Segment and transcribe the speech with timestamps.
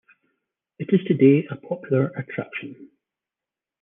[0.79, 2.89] It is today a popular attraction.